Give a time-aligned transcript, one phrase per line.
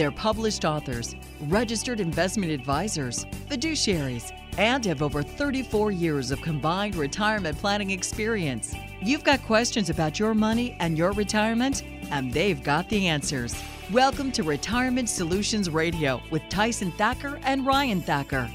[0.00, 7.58] They're published authors, registered investment advisors, fiduciaries, and have over 34 years of combined retirement
[7.58, 8.74] planning experience.
[9.02, 13.54] You've got questions about your money and your retirement, and they've got the answers.
[13.92, 18.46] Welcome to Retirement Solutions Radio with Tyson Thacker and Ryan Thacker.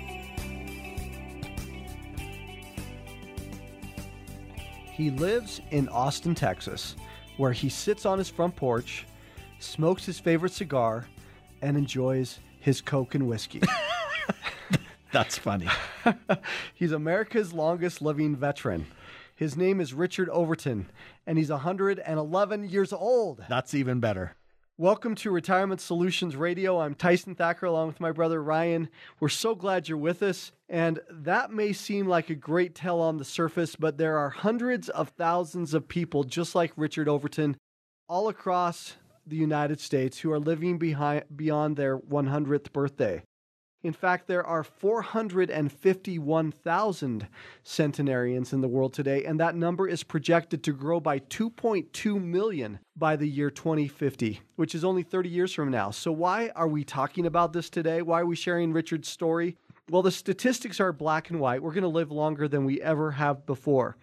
[4.92, 6.96] He lives in Austin, Texas,
[7.38, 9.06] where he sits on his front porch,
[9.60, 11.06] smokes his favorite cigar,
[11.62, 13.62] and enjoys his Coke and whiskey.
[15.12, 15.70] That's funny.
[16.74, 18.88] he's America's longest living veteran.
[19.36, 20.88] His name is Richard Overton,
[21.28, 23.44] and he's 111 years old.
[23.50, 24.36] That's even better.
[24.78, 26.82] Welcome to Retirement Solutions Radio.
[26.82, 28.90] I'm Tyson Thacker along with my brother Ryan.
[29.22, 30.52] We're so glad you're with us.
[30.68, 34.90] And that may seem like a great tell on the surface, but there are hundreds
[34.90, 37.56] of thousands of people just like Richard Overton
[38.10, 43.24] all across the United States who are living behind, beyond their 100th birthday.
[43.86, 47.28] In fact, there are 451,000
[47.62, 52.80] centenarians in the world today, and that number is projected to grow by 2.2 million
[52.96, 55.92] by the year 2050, which is only 30 years from now.
[55.92, 58.02] So, why are we talking about this today?
[58.02, 59.56] Why are we sharing Richard's story?
[59.92, 61.62] Well, the statistics are black and white.
[61.62, 63.98] We're going to live longer than we ever have before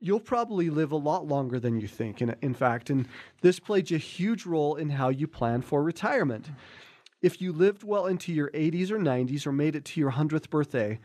[0.00, 2.90] you'll probably live a lot longer than you think, in, in fact.
[2.90, 3.06] And
[3.42, 6.50] this plays a huge role in how you plan for retirement.
[7.22, 10.48] If you lived well into your 80s or 90s or made it to your 100th
[10.48, 10.98] birthday,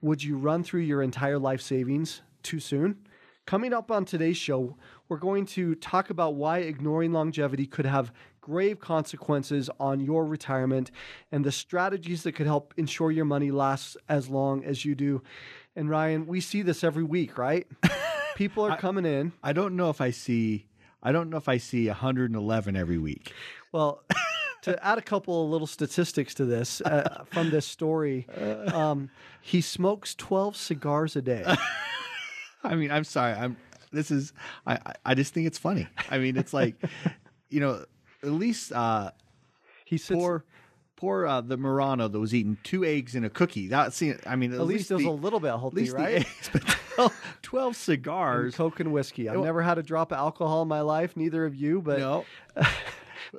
[0.00, 2.98] would you run through your entire life savings too soon?
[3.46, 4.76] Coming up on today's show,
[5.08, 10.90] we're going to talk about why ignoring longevity could have grave consequences on your retirement
[11.32, 15.22] and the strategies that could help ensure your money lasts as long as you do.
[15.74, 17.66] And Ryan, we see this every week, right?
[18.36, 19.32] people are coming in.
[19.42, 20.66] I don't know if I see.
[21.02, 23.32] I don't know if I see 111 every week.
[23.72, 24.02] Well,
[24.62, 28.26] to add a couple of little statistics to this uh, from this story,
[28.72, 29.10] um,
[29.40, 31.44] he smokes 12 cigars a day.
[32.64, 33.32] I mean, I'm sorry.
[33.32, 33.56] I'm.
[33.92, 34.32] This is.
[34.66, 34.78] I.
[35.04, 35.88] I just think it's funny.
[36.10, 36.74] I mean, it's like,
[37.48, 37.84] you know,
[38.22, 39.12] at least uh,
[39.84, 40.44] he sits, poor
[40.96, 43.68] poor uh, the Morano that was eating two eggs and a cookie.
[43.68, 46.16] That I mean, at, at least, least it was the, a little bit healthy, right?
[46.22, 49.28] Eggs, but 12, 12 cigars, and Coke and whiskey.
[49.28, 51.16] I've never had a drop of alcohol in my life.
[51.16, 52.24] Neither of you, but no.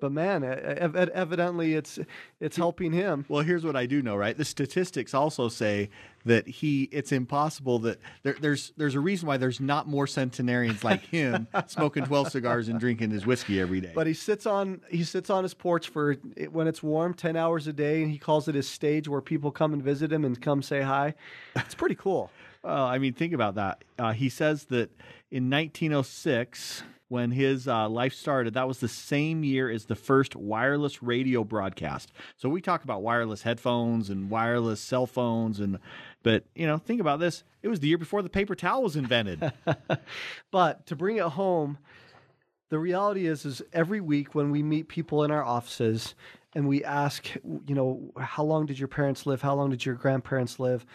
[0.02, 2.00] but man, evidently it's
[2.40, 3.26] it's helping him.
[3.28, 4.38] Well, here's what I do know, right?
[4.38, 5.90] The statistics also say
[6.26, 10.84] that he it's impossible that there, there's there's a reason why there's not more centenarians
[10.84, 13.92] like him smoking 12 cigars and drinking his whiskey every day.
[13.94, 16.16] But he sits on he sits on his porch for
[16.52, 19.52] when it's warm, 10 hours a day, and he calls it his stage where people
[19.52, 21.16] come and visit him and come say hi.
[21.56, 22.32] It's pretty cool.
[22.68, 23.86] Well, I mean, think about that.
[23.98, 24.92] Uh, he says that
[25.32, 30.36] in 1906 when his uh, life started, that was the same year as the first
[30.36, 32.12] wireless radio broadcast.
[32.36, 35.80] So we talk about wireless headphones and wireless cell phones, and
[36.24, 38.98] but you know, think about this: it was the year before the paper towel was
[38.98, 39.54] invented.
[40.52, 41.78] but to bring it home,
[42.68, 46.16] the reality is, is every week when we meet people in our offices
[46.58, 49.42] and we ask, you know, how long did your parents live?
[49.42, 50.86] How long did your grandparents live?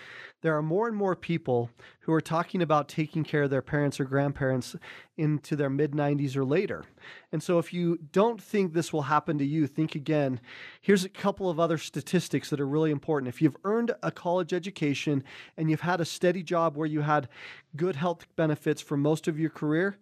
[0.42, 4.00] there are more and more people who are talking about taking care of their parents
[4.00, 4.74] or grandparents
[5.16, 6.84] into their mid 90s or later.
[7.30, 10.40] And so, if you don't think this will happen to you, think again.
[10.80, 13.28] Here's a couple of other statistics that are really important.
[13.28, 15.22] If you've earned a college education
[15.56, 17.28] and you've had a steady job where you had
[17.76, 19.96] good health benefits for most of your career,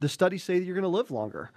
[0.00, 1.50] the studies say that you're going to live longer.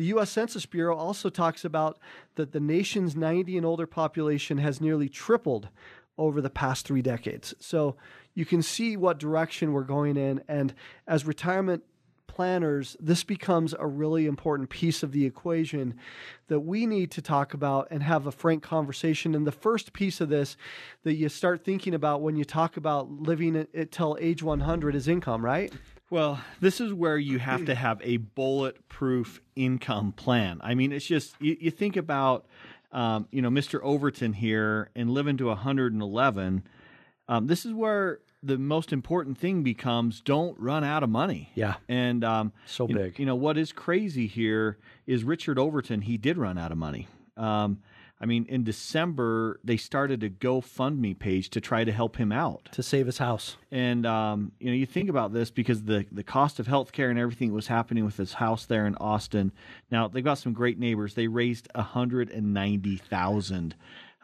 [0.00, 1.98] The US Census Bureau also talks about
[2.36, 5.68] that the nation's 90 and older population has nearly tripled
[6.16, 7.52] over the past three decades.
[7.58, 7.96] So
[8.32, 10.42] you can see what direction we're going in.
[10.48, 10.72] And
[11.06, 11.82] as retirement
[12.26, 15.98] planners, this becomes a really important piece of the equation
[16.48, 19.34] that we need to talk about and have a frank conversation.
[19.34, 20.56] And the first piece of this
[21.02, 25.08] that you start thinking about when you talk about living it till age 100 is
[25.08, 25.70] income, right?
[26.10, 30.60] Well, this is where you have to have a bulletproof income plan.
[30.62, 32.46] I mean, it's just, you, you think about
[32.92, 33.80] um, you know, Mr.
[33.82, 36.64] Overton here and living to 111.
[37.28, 41.50] Um, this is where the most important thing becomes don't run out of money.
[41.54, 41.74] Yeah.
[41.88, 43.18] And um, So you know- big.
[43.18, 46.02] You know what is crazy here is Richard Overton.
[46.02, 47.06] He did run out of money.
[47.36, 47.78] Um,
[48.20, 52.68] I mean, in December they started a GoFundMe page to try to help him out.
[52.72, 53.56] to save his house.
[53.70, 57.18] And um, you know, you think about this because the the cost of healthcare and
[57.18, 59.52] everything that was happening with his house there in Austin.
[59.90, 61.14] Now they've got some great neighbors.
[61.14, 63.74] They raised a hundred and ninety thousand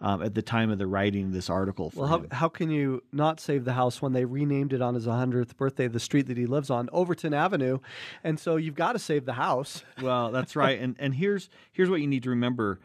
[0.01, 1.91] um, at the time of the writing of this article.
[1.91, 4.95] For Well, how, how can you not save the house when they renamed it on
[4.95, 7.79] his 100th birthday, the street that he lives on, Overton Avenue?
[8.23, 9.83] And so you've got to save the house.
[10.03, 10.79] Well, that's right.
[10.79, 12.79] And and here's here's what you need to remember.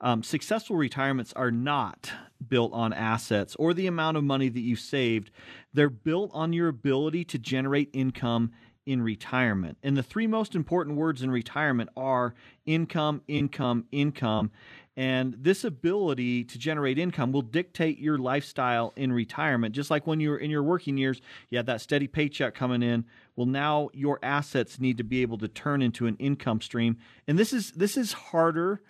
[0.00, 2.12] Um, successful retirements are not
[2.46, 5.30] built on assets or the amount of money that you've saved.
[5.72, 8.52] They're built on your ability to generate income
[8.86, 9.76] in retirement.
[9.82, 12.34] And the three most important words in retirement are
[12.64, 14.50] income, income, income.
[14.96, 19.74] And this ability to generate income will dictate your lifestyle in retirement.
[19.74, 21.20] Just like when you were in your working years,
[21.50, 23.04] you had that steady paycheck coming in.
[23.36, 26.96] Well, now your assets need to be able to turn into an income stream.
[27.28, 28.80] And this is this is harder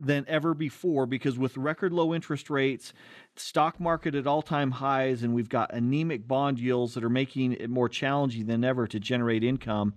[0.00, 2.92] than ever before because with record low interest rates,
[3.36, 7.70] stock market at all-time highs and we've got anemic bond yields that are making it
[7.70, 9.94] more challenging than ever to generate income.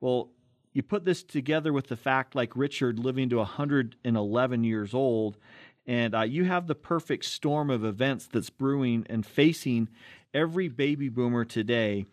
[0.00, 0.30] Well,
[0.72, 5.36] you put this together with the fact like Richard living to 111 years old
[5.86, 9.88] and uh, you have the perfect storm of events that's brewing and facing
[10.32, 12.06] every baby boomer today.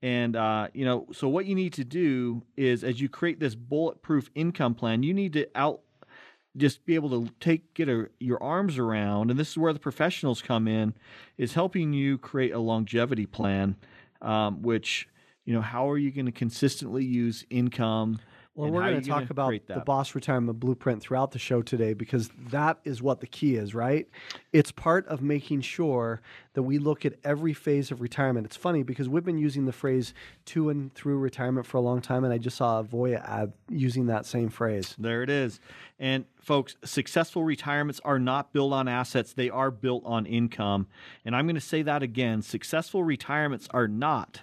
[0.00, 3.54] And uh, you know, so what you need to do is, as you create this
[3.54, 5.80] bulletproof income plan, you need to out
[6.58, 9.78] just be able to take get a, your arms around, and this is where the
[9.78, 10.94] professionals come in,
[11.36, 13.76] is helping you create a longevity plan,
[14.20, 15.08] um, which
[15.48, 18.18] you know, how are you going to consistently use income?
[18.58, 22.28] Well, we're going to talk about the boss retirement blueprint throughout the show today because
[22.50, 24.08] that is what the key is, right?
[24.52, 26.20] It's part of making sure
[26.54, 28.46] that we look at every phase of retirement.
[28.46, 30.12] It's funny because we've been using the phrase
[30.46, 33.52] to and through retirement for a long time, and I just saw a Voya ad
[33.68, 34.96] using that same phrase.
[34.98, 35.60] There it is.
[36.00, 40.88] And folks, successful retirements are not built on assets, they are built on income.
[41.24, 44.40] And I'm going to say that again successful retirements are not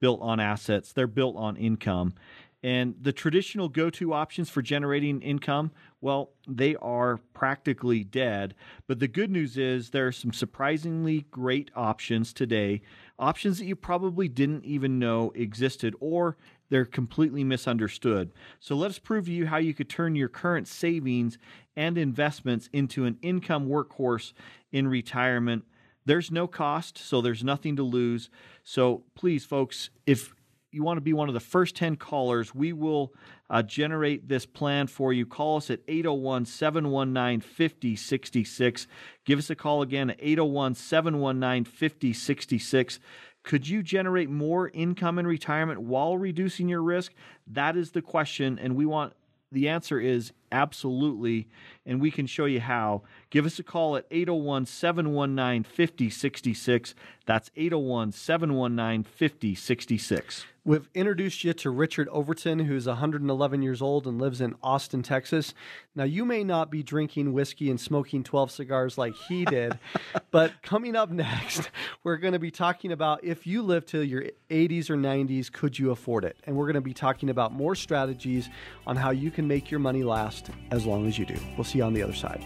[0.00, 2.14] built on assets, they're built on income.
[2.62, 5.70] And the traditional go to options for generating income,
[6.02, 8.54] well, they are practically dead.
[8.86, 12.82] But the good news is there are some surprisingly great options today,
[13.18, 16.36] options that you probably didn't even know existed or
[16.68, 18.30] they're completely misunderstood.
[18.60, 21.38] So let us prove to you how you could turn your current savings
[21.76, 24.32] and investments into an income workhorse
[24.70, 25.64] in retirement.
[26.04, 28.30] There's no cost, so there's nothing to lose.
[28.62, 30.34] So please, folks, if
[30.72, 33.12] you want to be one of the first 10 callers, we will
[33.48, 35.26] uh, generate this plan for you.
[35.26, 38.86] Call us at 801 719 5066.
[39.24, 43.00] Give us a call again at 801 719 5066.
[43.42, 47.12] Could you generate more income in retirement while reducing your risk?
[47.46, 49.14] That is the question, and we want
[49.50, 51.48] the answer is absolutely,
[51.86, 53.02] and we can show you how.
[53.30, 56.94] Give us a call at 801 719 5066.
[57.26, 60.46] That's 801 719 5066.
[60.62, 65.54] We've introduced you to Richard Overton, who's 111 years old and lives in Austin, Texas.
[65.94, 69.78] Now, you may not be drinking whiskey and smoking 12 cigars like he did,
[70.30, 71.70] but coming up next,
[72.04, 75.78] we're going to be talking about if you live till your 80s or 90s, could
[75.78, 76.36] you afford it?
[76.44, 78.50] And we're going to be talking about more strategies
[78.86, 80.39] on how you can make your money last
[80.70, 81.36] as long as you do.
[81.56, 82.42] We'll see you on the other side.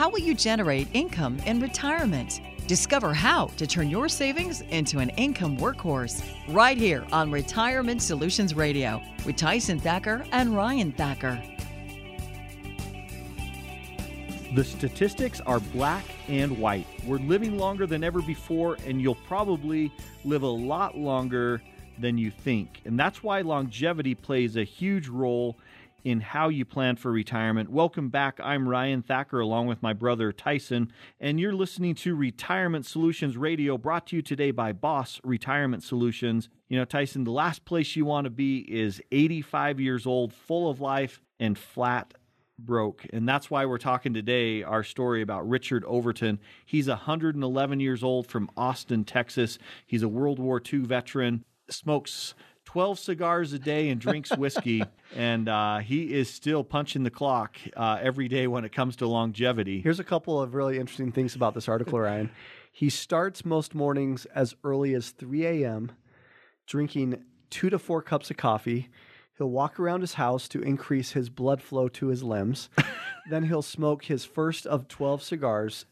[0.00, 2.40] How will you generate income in retirement?
[2.66, 8.54] Discover how to turn your savings into an income workhorse right here on Retirement Solutions
[8.54, 11.49] Radio with Tyson Thacker and Ryan Thacker.
[14.52, 16.88] The statistics are black and white.
[17.06, 19.92] We're living longer than ever before, and you'll probably
[20.24, 21.62] live a lot longer
[22.00, 22.80] than you think.
[22.84, 25.56] And that's why longevity plays a huge role
[26.02, 27.70] in how you plan for retirement.
[27.70, 28.40] Welcome back.
[28.42, 30.90] I'm Ryan Thacker along with my brother Tyson,
[31.20, 36.48] and you're listening to Retirement Solutions Radio brought to you today by Boss Retirement Solutions.
[36.68, 40.68] You know, Tyson, the last place you want to be is 85 years old, full
[40.68, 42.14] of life, and flat
[42.64, 43.06] broke.
[43.12, 46.38] And that's why we're talking today our story about Richard Overton.
[46.64, 49.58] He's 111 years old from Austin, Texas.
[49.86, 52.34] He's a World War II veteran, smokes
[52.66, 54.82] 12 cigars a day and drinks whiskey.
[55.16, 59.06] and uh, he is still punching the clock uh, every day when it comes to
[59.08, 59.80] longevity.
[59.80, 62.30] Here's a couple of really interesting things about this article, Ryan.
[62.70, 65.92] He starts most mornings as early as 3 a.m.,
[66.66, 68.88] drinking two to four cups of coffee.
[69.40, 72.68] He'll walk around his house to increase his blood flow to his limbs.
[73.30, 75.86] then he'll smoke his first of 12 cigars.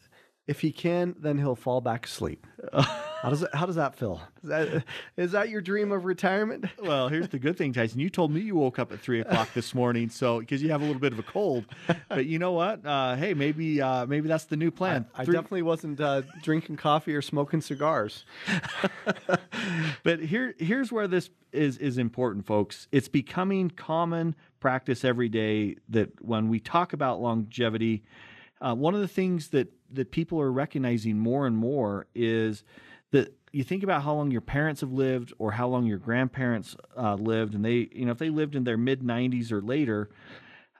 [0.45, 2.45] If he can, then he'll fall back asleep.
[3.21, 4.21] How does it, how does that feel?
[4.43, 4.83] Is that,
[5.17, 6.65] is that your dream of retirement?
[6.81, 7.99] Well, here's the good thing, Tyson.
[7.99, 10.81] You told me you woke up at three o'clock this morning, so because you have
[10.81, 11.65] a little bit of a cold.
[12.07, 12.85] But you know what?
[12.85, 15.05] Uh, hey, maybe uh, maybe that's the new plan.
[15.13, 18.23] I Three- definitely wasn't uh, drinking coffee or smoking cigars.
[20.03, 25.75] but here here's where this is is important folks it's becoming common practice every day
[25.89, 28.03] that when we talk about longevity
[28.61, 32.63] uh, one of the things that that people are recognizing more and more is
[33.11, 36.75] that you think about how long your parents have lived or how long your grandparents
[36.97, 40.09] uh, lived and they you know if they lived in their mid 90s or later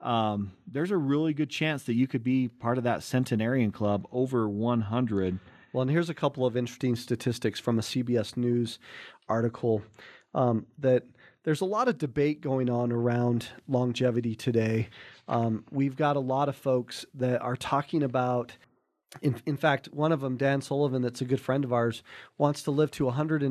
[0.01, 4.07] um, there's a really good chance that you could be part of that centenarian club
[4.12, 5.39] over 100
[5.74, 8.79] Well, and here's a couple of interesting statistics from a CBS News
[9.27, 9.81] article
[10.33, 11.03] um, that
[11.43, 14.89] there's a lot of debate going on around longevity today.
[15.27, 18.51] Um, we've got a lot of folks that are talking about.
[19.21, 22.03] In, in fact, one of them, Dan Sullivan, that's a good friend of ours,
[22.37, 23.43] wants to live to 100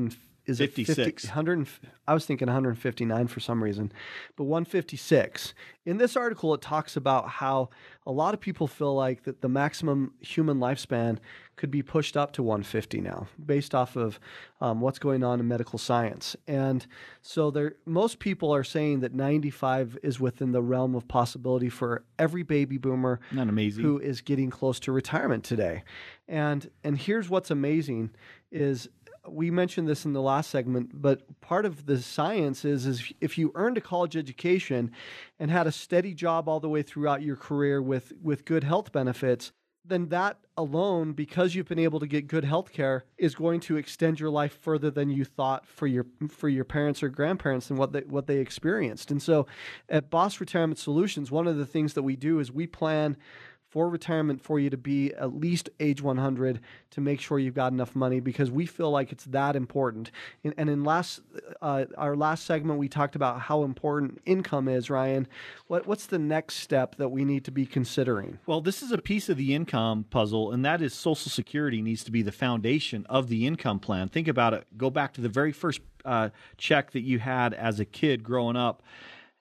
[0.48, 1.68] is it 50 100
[2.06, 3.92] I was thinking 159 for some reason,
[4.34, 5.52] but 156.
[5.84, 7.68] In this article, it talks about how
[8.06, 11.18] a lot of people feel like that the maximum human lifespan
[11.56, 14.18] could be pushed up to 150 now, based off of
[14.60, 16.34] um, what's going on in medical science.
[16.46, 16.86] And
[17.20, 22.04] so, there, most people are saying that 95 is within the realm of possibility for
[22.18, 23.84] every baby boomer Isn't amazing?
[23.84, 25.82] who is getting close to retirement today.
[26.26, 28.10] And and here's what's amazing
[28.50, 28.88] is
[29.32, 33.38] we mentioned this in the last segment, but part of the science is is if
[33.38, 34.90] you earned a college education
[35.38, 38.92] and had a steady job all the way throughout your career with with good health
[38.92, 39.52] benefits,
[39.84, 43.76] then that alone, because you've been able to get good health care, is going to
[43.76, 47.78] extend your life further than you thought for your for your parents or grandparents and
[47.78, 49.10] what they what they experienced.
[49.10, 49.46] And so
[49.88, 53.16] at Boss Retirement Solutions, one of the things that we do is we plan
[53.68, 56.60] for retirement for you to be at least age 100
[56.90, 60.10] to make sure you've got enough money because we feel like it's that important.
[60.42, 61.20] And, and in last
[61.60, 64.88] uh, our last segment, we talked about how important income is.
[64.88, 65.26] Ryan,
[65.66, 68.38] what, what's the next step that we need to be considering?
[68.46, 72.04] Well, this is a piece of the income puzzle, and that is Social Security needs
[72.04, 74.08] to be the foundation of the income plan.
[74.08, 74.66] Think about it.
[74.76, 78.56] Go back to the very first uh, check that you had as a kid growing
[78.56, 78.82] up,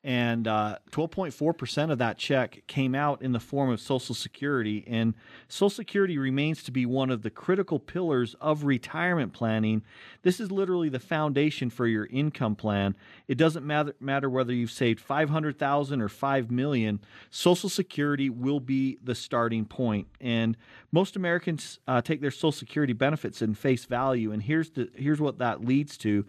[0.04, 4.84] and uh, 12.4% of that check came out in the form of Social Security.
[4.88, 5.16] And
[5.48, 9.84] Social Security remains to be one of the critical pillars of retirement planning.
[10.22, 12.96] This is literally the foundation for your income plan.
[13.28, 17.00] It doesn't matter, matter whether you've saved 500,000 or 5 million,
[17.30, 20.08] Social Security will be the starting point.
[20.22, 20.56] And
[20.92, 24.32] most Americans uh, take their Social Security benefits in face value.
[24.32, 26.26] And here's the here's what that leads to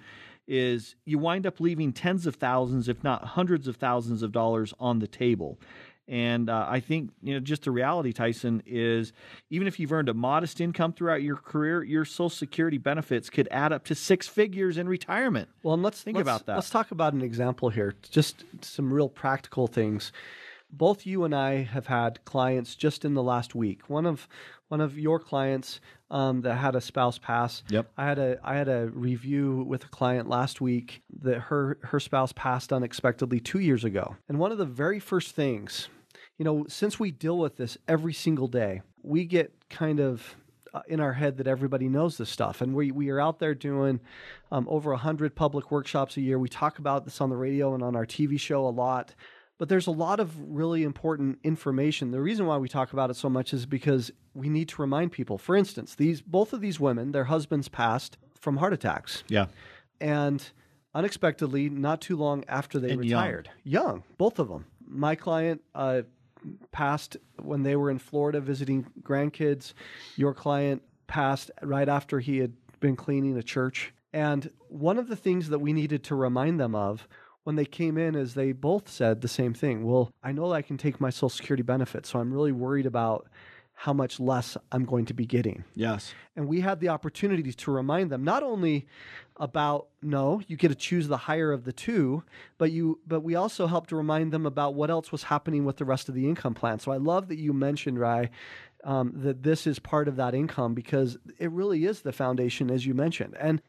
[0.48, 4.74] is you wind up leaving tens of thousands, if not hundreds of thousands of dollars
[4.80, 5.58] on the table.
[6.10, 9.12] And uh, I think you know just the reality, Tyson, is
[9.50, 13.46] even if you've earned a modest income throughout your career, your Social Security benefits could
[13.50, 15.50] add up to six figures in retirement.
[15.62, 16.54] Well, and let's Think let's- about that.
[16.54, 17.94] Let's talk about an example here.
[18.10, 20.10] Just some real practical things.
[20.70, 23.88] Both you and I have had clients just in the last week.
[23.88, 24.28] One of
[24.68, 27.62] one of your clients um, that had a spouse pass.
[27.70, 27.90] Yep.
[27.96, 32.00] I had a I had a review with a client last week that her her
[32.00, 34.16] spouse passed unexpectedly two years ago.
[34.28, 35.88] And one of the very first things,
[36.36, 40.36] you know, since we deal with this every single day, we get kind of
[40.74, 42.60] uh, in our head that everybody knows this stuff.
[42.60, 44.00] And we, we are out there doing
[44.52, 46.38] um, over 100 public workshops a year.
[46.38, 49.14] We talk about this on the radio and on our TV show a lot.
[49.58, 52.12] But there's a lot of really important information.
[52.12, 55.10] The reason why we talk about it so much is because we need to remind
[55.12, 55.36] people.
[55.36, 59.46] For instance, these both of these women, their husbands passed from heart attacks Yeah.
[60.00, 60.48] and
[60.94, 63.20] unexpectedly, not too long after they And young.
[63.22, 64.04] retired, young.
[64.16, 64.64] both of them.
[64.86, 66.02] My client uh,
[66.70, 69.74] passed when they were in Florida visiting grandkids.
[70.16, 73.92] Your client passed right after he had been cleaning a church.
[74.12, 77.08] And one of the things that we needed to remind them of
[77.48, 79.82] when they came in is they both said the same thing.
[79.82, 82.84] Well, I know that I can take my Social Security benefits, so I'm really worried
[82.84, 83.26] about
[83.72, 86.12] how much less I'm going to be getting Yes.
[86.36, 88.86] and we had the opportunity to remind them not only
[89.38, 92.22] about no you get to choose the higher of the two
[92.58, 95.78] but you but we also helped to remind them about what else was happening with
[95.78, 98.28] the rest of the income plan so i love that you mentioned Rai,
[98.82, 102.84] um, that this is part of that income because it really is the foundation as
[102.84, 103.62] you mentioned and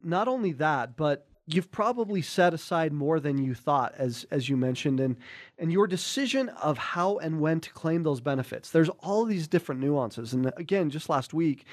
[0.00, 4.56] not only that but you've probably set aside more than you thought as as you
[4.56, 5.16] mentioned and
[5.58, 9.80] and your decision of how and when to claim those benefits there's all these different
[9.80, 11.64] nuances and again just last week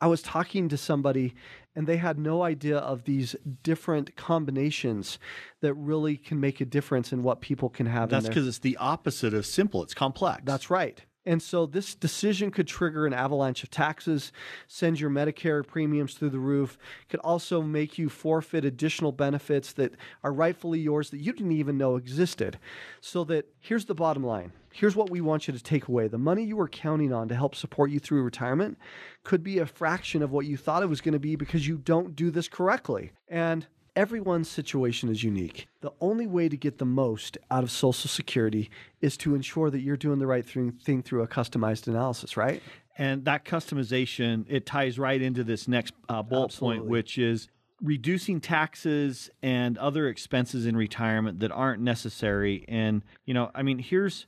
[0.00, 1.34] i was talking to somebody
[1.74, 5.18] and they had no idea of these different combinations
[5.60, 8.76] that really can make a difference in what people can have That's because it's the
[8.76, 9.82] opposite of simple.
[9.82, 10.42] It's complex.
[10.44, 11.02] that's right.
[11.24, 14.32] And so this decision could trigger an avalanche of taxes,
[14.66, 16.76] send your Medicare premiums through the roof,
[17.08, 19.92] could also make you forfeit additional benefits that
[20.24, 22.58] are rightfully yours that you didn't even know existed.
[23.00, 24.52] So that here's the bottom line.
[24.72, 26.08] Here's what we want you to take away.
[26.08, 28.78] The money you were counting on to help support you through retirement
[29.22, 31.76] could be a fraction of what you thought it was going to be because you
[31.76, 33.12] don't do this correctly.
[33.28, 35.68] And Everyone's situation is unique.
[35.82, 38.70] The only way to get the most out of Social Security
[39.02, 42.62] is to ensure that you're doing the right thing, through a customized analysis, right?
[42.96, 47.48] And that customization, it ties right into this next uh, bullet point, which is
[47.82, 52.64] reducing taxes and other expenses in retirement that aren't necessary.
[52.68, 54.26] And, you know, I mean, here's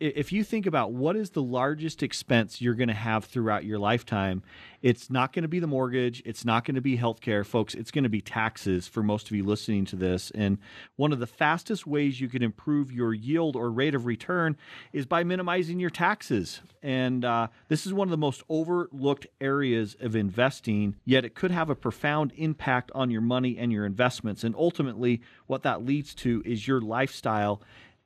[0.00, 3.78] if you think about what is the largest expense you're going to have throughout your
[3.78, 4.42] lifetime,
[4.80, 7.90] it's not going to be the mortgage, it's not going to be healthcare, folks, it's
[7.90, 10.30] going to be taxes for most of you listening to this.
[10.30, 10.56] And
[10.96, 14.56] one of the fastest ways you can improve your yield or rate of return
[14.94, 16.62] is by minimizing your taxes.
[16.82, 21.50] And uh, this is one of the most overlooked areas of investing, yet it could
[21.50, 24.44] have a profound impact on your money and your investments.
[24.44, 27.60] And ultimately, what that leads to is your lifestyle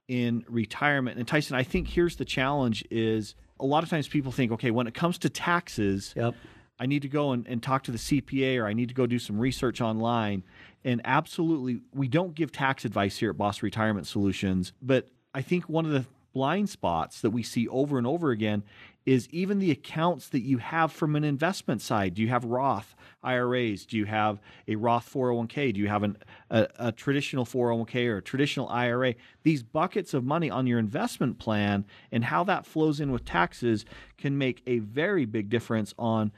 [0.08, 1.18] in retirement.
[1.18, 4.70] And Tyson, I think here's the challenge is a lot of times people think, okay,
[4.70, 6.34] when it comes to taxes, Yep.
[6.78, 9.06] I need to go and, and talk to the CPA or I need to go
[9.06, 10.42] do some research online.
[10.82, 14.72] And absolutely, we don't give tax advice here at Boss Retirement Solutions.
[14.82, 18.64] But I think one of the blind spots that we see over and over again
[19.06, 22.14] is even the accounts that you have from an investment side.
[22.14, 23.84] Do you have Roth IRAs?
[23.84, 25.74] Do you have a Roth 401k?
[25.74, 26.16] Do you have an,
[26.50, 29.14] a, a traditional 401k or a traditional IRA?
[29.42, 33.84] These buckets of money on your investment plan and how that flows in with taxes
[34.16, 36.32] can make a very big difference on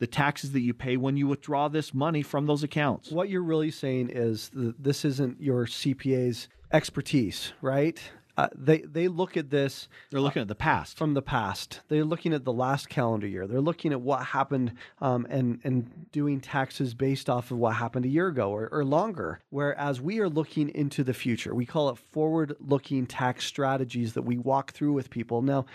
[0.00, 3.10] the taxes that you pay when you withdraw this money from those accounts.
[3.10, 8.00] What you're really saying is this isn't your CPA's expertise, right?
[8.38, 10.96] Uh, they they look at this They're looking at the past.
[10.96, 11.80] from the past.
[11.88, 13.48] They're looking at the last calendar year.
[13.48, 18.04] They're looking at what happened um, and and doing taxes based off of what happened
[18.04, 19.40] a year ago or, or longer.
[19.50, 21.52] Whereas we are looking into the future.
[21.52, 25.42] We call it forward-looking tax strategies that we walk through with people.
[25.42, 25.66] Now,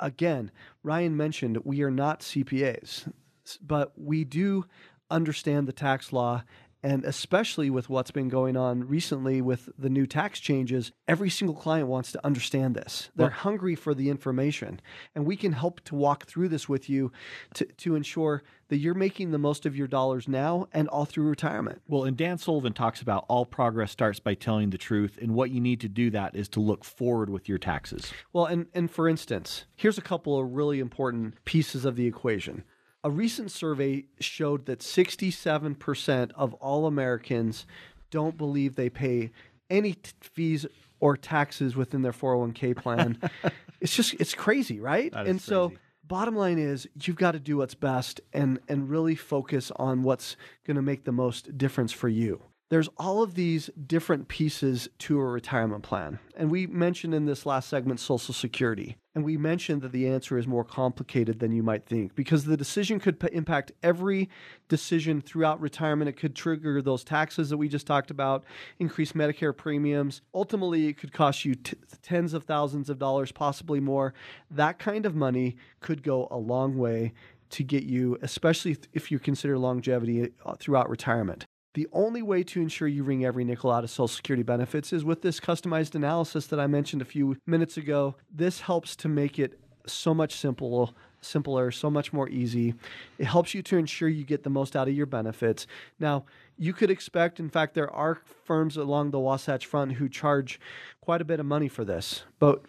[0.00, 0.50] again,
[0.82, 3.12] Ryan mentioned we are not CPAs,
[3.60, 4.64] but we do
[5.10, 6.42] understand the tax law
[6.82, 11.56] and especially with what's been going on recently with the new tax changes, every single
[11.56, 13.10] client wants to understand this.
[13.16, 14.80] They're hungry for the information.
[15.14, 17.12] And we can help to walk through this with you
[17.54, 21.28] to, to ensure that you're making the most of your dollars now and all through
[21.28, 21.82] retirement.
[21.88, 25.50] Well, and Dan Sullivan talks about all progress starts by telling the truth, and what
[25.50, 28.12] you need to do that is to look forward with your taxes.
[28.32, 32.64] Well, and, and for instance, here's a couple of really important pieces of the equation.
[33.04, 37.66] A recent survey showed that 67% of all Americans
[38.10, 39.30] don't believe they pay
[39.70, 40.66] any t- fees
[41.00, 43.18] or taxes within their 401k plan.
[43.80, 45.12] it's just it's crazy, right?
[45.14, 45.72] And so
[46.04, 50.36] bottom line is you've got to do what's best and and really focus on what's
[50.66, 52.42] going to make the most difference for you.
[52.68, 56.18] There's all of these different pieces to a retirement plan.
[56.36, 58.96] And we mentioned in this last segment Social Security.
[59.14, 62.56] And we mentioned that the answer is more complicated than you might think because the
[62.56, 64.28] decision could p- impact every
[64.68, 66.08] decision throughout retirement.
[66.08, 68.44] It could trigger those taxes that we just talked about,
[68.80, 70.20] increase Medicare premiums.
[70.34, 74.12] Ultimately, it could cost you t- tens of thousands of dollars, possibly more.
[74.50, 77.12] That kind of money could go a long way
[77.50, 81.46] to get you, especially if you consider longevity uh, throughout retirement.
[81.76, 85.04] The only way to ensure you wring every nickel out of Social Security benefits is
[85.04, 88.14] with this customized analysis that I mentioned a few minutes ago.
[88.34, 92.72] This helps to make it so much simple, simpler, so much more easy.
[93.18, 95.66] It helps you to ensure you get the most out of your benefits.
[96.00, 96.24] Now,
[96.56, 100.58] you could expect, in fact, there are firms along the Wasatch Front who charge
[101.02, 102.24] quite a bit of money for this.
[102.38, 102.64] But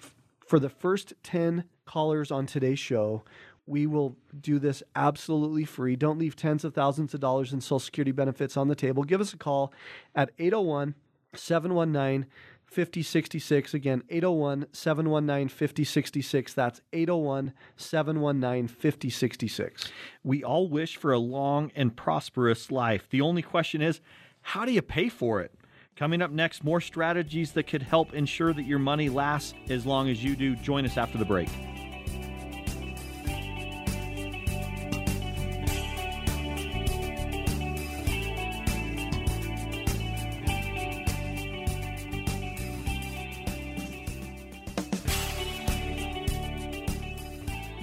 [0.46, 3.24] for the first 10 callers on today's show,
[3.67, 5.95] we will do this absolutely free.
[5.95, 9.03] Don't leave tens of thousands of dollars in Social Security benefits on the table.
[9.03, 9.73] Give us a call
[10.15, 10.95] at 801
[11.36, 12.25] 719
[12.65, 13.73] 5066.
[13.73, 16.53] Again, 801 719 5066.
[16.53, 19.91] That's 801 719 5066.
[20.23, 23.08] We all wish for a long and prosperous life.
[23.10, 23.99] The only question is,
[24.41, 25.53] how do you pay for it?
[25.97, 30.10] Coming up next, more strategies that could help ensure that your money lasts as long
[30.10, 30.56] as you do.
[30.56, 31.49] Join us after the break.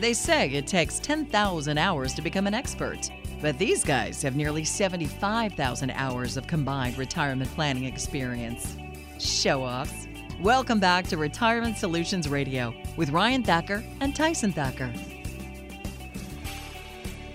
[0.05, 4.63] They say it takes 10,000 hours to become an expert, but these guys have nearly
[4.63, 8.77] 75,000 hours of combined retirement planning experience.
[9.19, 10.07] Show offs.
[10.43, 14.93] Welcome back to Retirement Solutions Radio with Ryan Thacker and Tyson Thacker.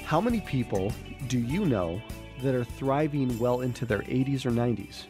[0.05, 0.93] How many people
[1.27, 1.99] do you know
[2.43, 5.05] that are thriving well into their 80s or 90s,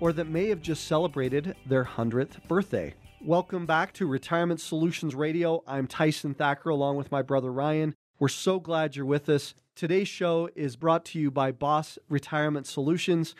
[0.00, 2.94] or that may have just celebrated their 100th birthday?
[3.26, 5.64] Welcome back to Retirement Solutions Radio.
[5.66, 7.94] I'm Tyson Thacker along with my brother Ryan.
[8.18, 9.54] We're so glad you're with us.
[9.74, 13.34] Today's show is brought to you by Boss Retirement Solutions.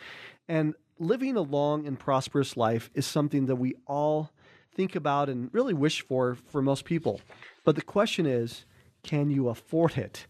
[0.49, 4.31] And living a long and prosperous life is something that we all
[4.73, 7.21] think about and really wish for for most people.
[7.63, 8.65] But the question is
[9.03, 10.25] can you afford it?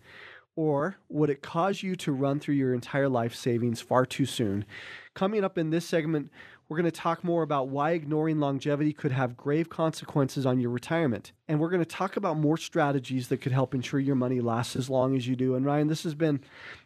[0.57, 4.65] Or would it cause you to run through your entire life savings far too soon?
[5.13, 6.29] Coming up in this segment,
[6.67, 10.71] we're going to talk more about why ignoring longevity could have grave consequences on your
[10.71, 11.31] retirement.
[11.47, 14.75] And we're going to talk about more strategies that could help ensure your money lasts
[14.75, 15.55] as long as you do.
[15.55, 16.41] And Ryan, this has been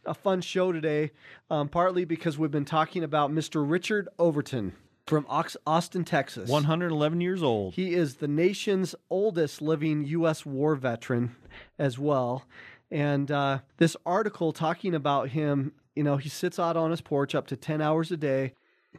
[0.05, 1.11] a fun show today,
[1.49, 3.63] um, partly because we've been talking about Mr.
[3.67, 4.73] Richard Overton
[5.07, 6.49] from Austin, Texas.
[6.49, 7.73] 111 years old.
[7.73, 10.45] He is the nation's oldest living U.S.
[10.45, 11.35] war veteran
[11.79, 12.45] as well.
[12.91, 17.33] And uh, this article talking about him, you know, he sits out on his porch
[17.33, 18.53] up to 10 hours a day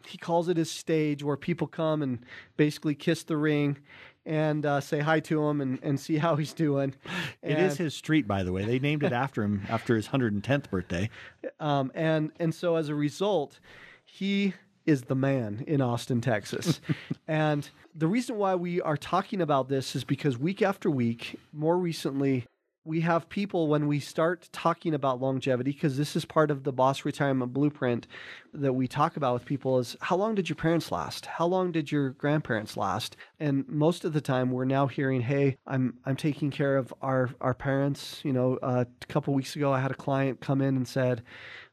[0.06, 2.24] he calls it his stage where people come and
[2.56, 3.78] basically kiss the ring
[4.26, 6.94] and uh, say hi to him and, and see how he's doing.
[7.42, 8.64] And, it is his street, by the way.
[8.64, 11.10] They named it after him after his 110th birthday.
[11.58, 13.60] Um, and and so as a result,
[14.04, 14.54] he
[14.86, 16.80] is the man in Austin, Texas.
[17.28, 21.76] and the reason why we are talking about this is because week after week, more
[21.76, 22.46] recently,
[22.84, 26.72] we have people when we start talking about longevity because this is part of the
[26.72, 28.06] boss retirement blueprint
[28.54, 31.70] that we talk about with people is how long did your parents last how long
[31.72, 36.16] did your grandparents last and most of the time we're now hearing hey i'm i'm
[36.16, 39.90] taking care of our our parents you know uh, a couple weeks ago i had
[39.90, 41.22] a client come in and said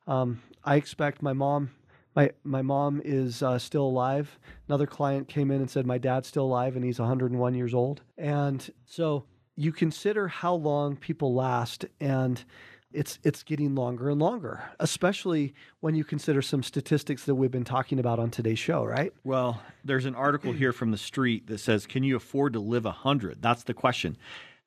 [0.07, 1.69] um, i expect my mom
[2.15, 4.39] my my mom is uh, still alive.
[4.67, 8.01] Another client came in and said my dad's still alive and he's 101 years old.
[8.17, 9.25] And so
[9.57, 12.45] you consider how long people last and
[12.93, 17.65] it's it's getting longer and longer, especially when you consider some statistics that we've been
[17.65, 19.11] talking about on today's show, right?
[19.25, 22.85] Well, there's an article here from the street that says, "Can you afford to live
[22.85, 24.15] a 100?" That's the question.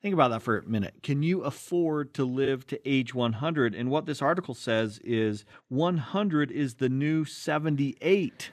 [0.03, 0.95] Think about that for a minute.
[1.03, 3.75] Can you afford to live to age 100?
[3.75, 8.51] And what this article says is 100 is the new 78.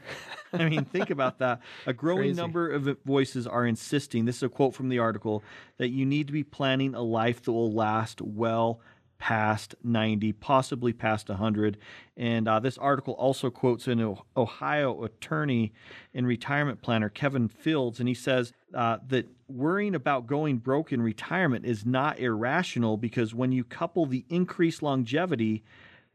[0.51, 1.61] I mean, think about that.
[1.85, 2.41] A growing Crazy.
[2.41, 5.41] number of voices are insisting, this is a quote from the article,
[5.77, 8.81] that you need to be planning a life that will last well
[9.19, 11.77] past 90, possibly past 100.
[12.15, 15.73] And uh, this article also quotes an Ohio attorney
[16.13, 21.01] and retirement planner, Kevin Fields, and he says uh, that worrying about going broke in
[21.01, 25.63] retirement is not irrational because when you couple the increased longevity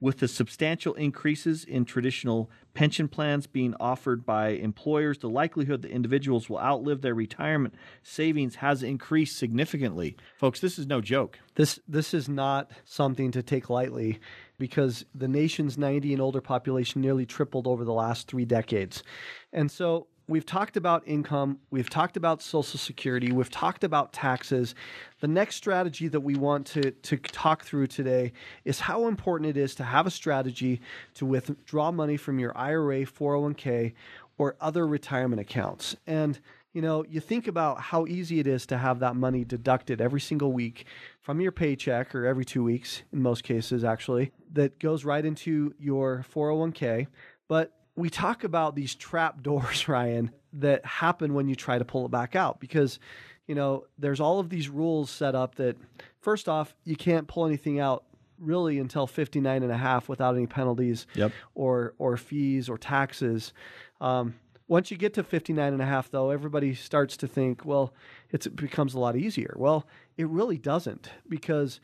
[0.02, 5.92] with the substantial increases in traditional pension plans being offered by employers, the likelihood that
[5.92, 10.16] individuals will outlive their retirement savings has increased significantly.
[10.36, 11.38] Folks, this is no joke.
[11.54, 14.18] This this is not something to take lightly
[14.58, 19.04] because the nation's 90 and older population nearly tripled over the last 3 decades.
[19.52, 24.74] And so we've talked about income, we've talked about Social Security, we've talked about taxes.
[25.20, 28.32] The next strategy that we want to, to talk through today
[28.64, 30.80] is how important it is to have a strategy
[31.16, 33.92] to withdraw money from your IRA, 401k,
[34.38, 35.96] or other retirement accounts.
[36.06, 36.40] And
[36.72, 40.22] you know, you think about how easy it is to have that money deducted every
[40.22, 40.86] single week
[41.20, 45.74] from your paycheck, or every two weeks in most cases, actually, that goes right into
[45.78, 47.08] your 401k.
[47.48, 52.06] But we talk about these trap doors, Ryan, that happen when you try to pull
[52.06, 52.98] it back out because,
[53.46, 55.76] you know, there's all of these rules set up that,
[56.20, 58.04] first off, you can't pull anything out
[58.38, 61.32] really until 59 and a half without any penalties yep.
[61.54, 63.52] or, or fees or taxes.
[64.00, 64.34] Um,
[64.68, 67.92] once you get to 59 and a half, though, everybody starts to think, well,
[68.30, 69.54] it becomes a lot easier.
[69.56, 71.80] Well, it really doesn't because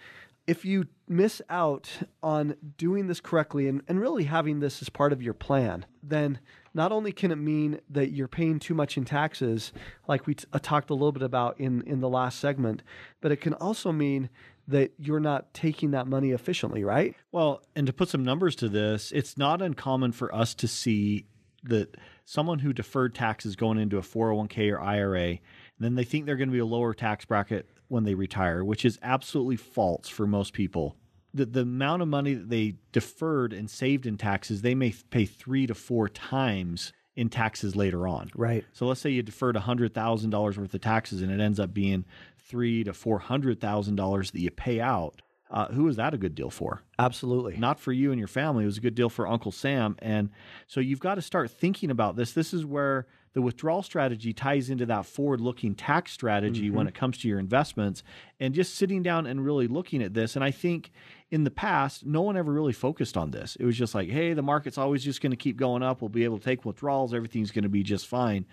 [0.49, 1.91] if you miss out
[2.23, 6.41] on doing this correctly and, and really having this as part of your plan, then
[6.73, 9.73] not only can it mean that you're paying too much in taxes,
[10.09, 12.83] like we t- uh, talked a little bit about in, in the last segment,
[13.21, 14.31] but it can also mean
[14.67, 17.15] that you're not taking that money efficiently, right?
[17.31, 21.27] Well, and to put some numbers to this, it's not uncommon for us to see
[21.65, 25.39] that someone who deferred taxes going into a 401k or IRA, and
[25.79, 28.85] then they think they're going to be a lower tax bracket when they retire, which
[28.85, 30.97] is absolutely false for most people.
[31.35, 35.25] The, the amount of money that they deferred and saved in taxes, they may pay
[35.25, 38.31] three to four times in taxes later on.
[38.35, 38.65] Right.
[38.73, 42.05] So let's say you deferred $100,000 worth of taxes and it ends up being
[42.39, 45.21] three to four hundred thousand dollars that you pay out,
[45.51, 46.83] uh, who is that a good deal for?
[46.99, 47.57] Absolutely.
[47.57, 48.65] Not for you and your family.
[48.65, 49.97] It was a good deal for Uncle Sam.
[50.01, 50.31] And
[50.67, 52.33] so you've got to start thinking about this.
[52.33, 53.07] This is where
[53.39, 56.89] the withdrawal strategy ties into that forward looking tax strategy when mm-hmm.
[56.89, 58.03] it comes to your investments
[58.41, 60.35] and just sitting down and really looking at this.
[60.35, 60.91] And I think
[61.31, 63.55] in the past, no one ever really focused on this.
[63.55, 66.03] It was just like, hey, the market's always just going to keep going up.
[66.03, 67.15] We'll be able to take withdrawals.
[67.15, 68.45] Everything's going to be just fine.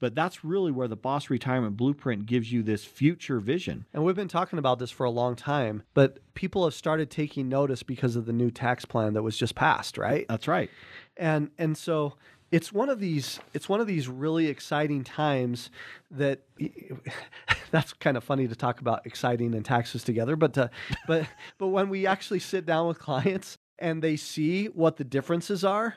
[0.00, 3.86] But that's really where the Boss Retirement Blueprint gives you this future vision.
[3.94, 7.48] And we've been talking about this for a long time, but people have started taking
[7.48, 10.26] notice because of the new tax plan that was just passed, right?
[10.28, 10.70] That's right.
[11.16, 12.14] and and so
[12.50, 15.70] it's one of these it's one of these really exciting times
[16.10, 16.40] that
[17.70, 20.68] that's kind of funny to talk about exciting and taxes together but uh,
[21.06, 21.26] but
[21.58, 25.96] but when we actually sit down with clients and they see what the differences are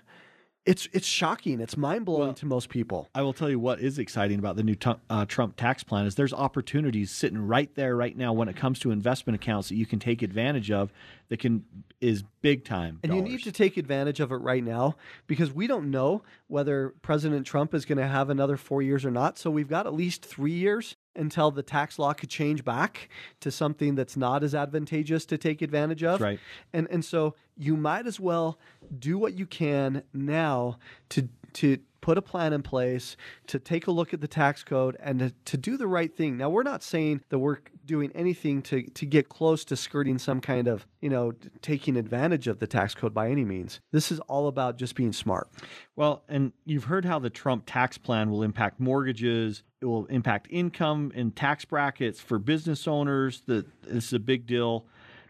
[0.68, 3.98] it's it's shocking it's mind-blowing Well, to most people I will tell you what is
[3.98, 7.96] exciting about the new tu- uh, Trump tax plan is there's opportunities sitting right there
[7.96, 10.92] right now when it comes to investment accounts that you can take advantage of
[11.30, 11.64] that can
[12.00, 13.00] is big time.
[13.04, 16.94] And you need to take advantage of it right now because we don't know whether
[17.02, 19.38] President Trump is going to have another four years or not.
[19.38, 23.52] So we've got at least three years until the tax law could change back to
[23.52, 26.22] something that's not as advantageous to take advantage of.
[26.22, 26.40] Right.
[26.74, 28.60] And and so you might as well
[28.98, 30.78] do what you can now
[31.10, 34.96] to to put a plan in place to take a look at the tax code
[35.00, 36.38] and to, to do the right thing.
[36.38, 40.42] Now we're not saying that we're doing anything to to get close to skirting some
[40.42, 43.80] kind of, you know, taking advantage of the tax code by any means.
[43.92, 45.50] This is all about just being smart.
[45.96, 49.64] Well, and you've heard how the Trump tax plan will impact mortgages.
[49.82, 53.42] It will impact income and tax brackets for business owners.
[53.48, 54.86] That this is a big deal.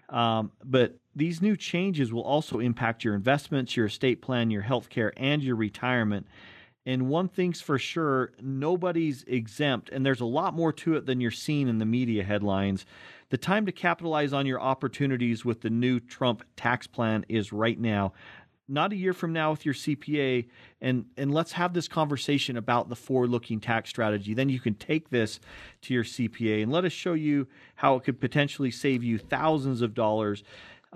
[0.09, 4.89] Um, but these new changes will also impact your investments, your estate plan, your health
[4.89, 6.27] care, and your retirement.
[6.87, 11.19] And one thing's for sure nobody's exempt, and there's a lot more to it than
[11.19, 12.85] you're seeing in the media headlines.
[13.29, 17.77] The time to capitalize on your opportunities with the new Trump tax plan is right
[17.77, 18.13] now
[18.69, 20.47] not a year from now with your CPA
[20.81, 24.33] and and let's have this conversation about the forward-looking tax strategy.
[24.33, 25.39] Then you can take this
[25.83, 29.81] to your CPA and let us show you how it could potentially save you thousands
[29.81, 30.43] of dollars.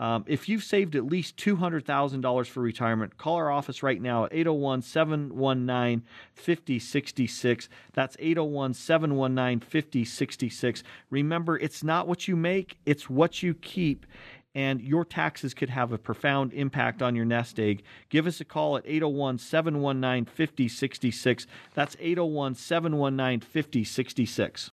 [0.01, 4.33] Um, if you've saved at least $200,000 for retirement, call our office right now at
[4.33, 7.69] 801 719 5066.
[7.93, 10.83] That's 801 719 5066.
[11.11, 14.07] Remember, it's not what you make, it's what you keep
[14.53, 17.83] and your taxes could have a profound impact on your nest egg.
[18.09, 21.47] Give us a call at 801 719 5066.
[21.75, 24.71] That's 801 719 5066.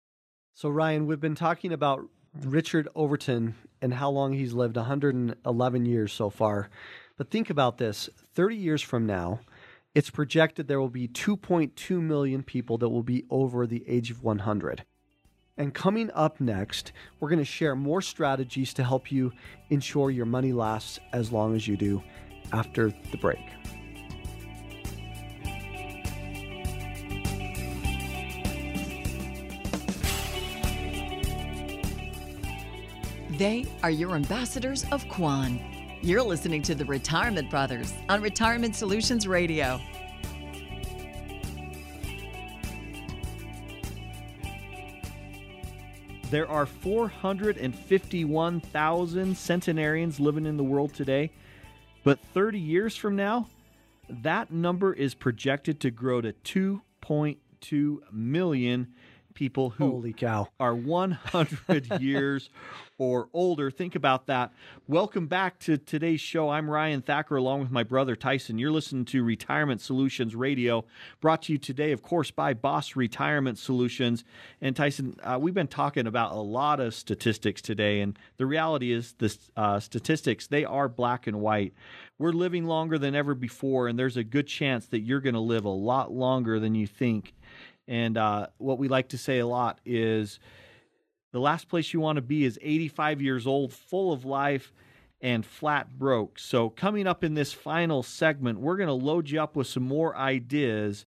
[0.53, 2.07] So Ryan, we've been talking about
[2.41, 6.69] Richard Overton and how long he's lived 111 years so far.
[7.17, 9.41] But think about this 30 years from now,
[9.93, 14.23] it's projected there will be 2.2 million people that will be over the age of
[14.23, 14.83] 100.
[15.55, 19.31] And coming up next, we're going to share more strategies to help you
[19.69, 22.01] ensure your money lasts as long as you do
[22.51, 23.39] after the break.
[33.37, 35.59] They are your ambassadors of Quan.
[36.03, 39.81] You're listening to the Retirement Brothers on Retirement Solutions Radio.
[46.29, 51.31] There are 451,000 centenarians living in the world today,
[52.03, 53.47] but 30 years from now,
[54.09, 58.93] that number is projected to grow to 2.2 million
[59.33, 60.47] people who Holy cow.
[60.59, 62.49] are 100 years
[62.97, 63.71] or older.
[63.71, 64.51] Think about that.
[64.87, 66.49] Welcome back to today's show.
[66.49, 68.59] I'm Ryan Thacker along with my brother Tyson.
[68.59, 70.85] You're listening to Retirement Solutions Radio,
[71.19, 74.23] brought to you today, of course, by Boss Retirement Solutions.
[74.61, 78.91] And Tyson, uh, we've been talking about a lot of statistics today, and the reality
[78.91, 81.73] is the uh, statistics, they are black and white.
[82.19, 85.39] We're living longer than ever before, and there's a good chance that you're going to
[85.39, 87.33] live a lot longer than you think.
[87.87, 90.39] And uh, what we like to say a lot is
[91.31, 94.71] the last place you want to be is 85 years old, full of life,
[95.19, 96.37] and flat broke.
[96.37, 99.83] So, coming up in this final segment, we're going to load you up with some
[99.83, 101.05] more ideas